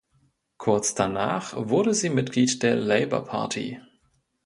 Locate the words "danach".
0.95-1.53